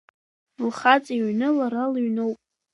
[0.67, 2.37] Лхаҵа иҩны лара лыҩноуп.